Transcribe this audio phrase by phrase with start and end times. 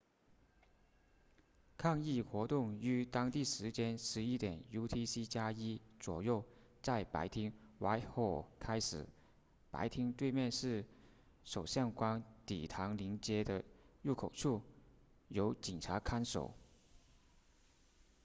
[1.77, 6.43] 抗议活动于当地时间 11:00 utc+1 左右
[6.81, 9.05] 在白厅 whitehall 开始
[9.69, 10.85] 白厅对面是
[11.43, 13.63] 首相官邸唐宁街的
[14.01, 14.63] 入口处
[15.27, 16.51] 由警察看守